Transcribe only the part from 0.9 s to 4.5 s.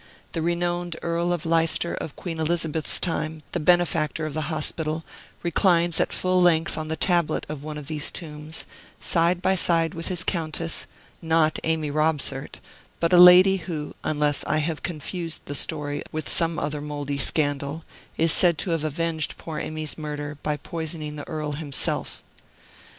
Earl of Leicester of Queen Elizabeth's time, the benefactor of the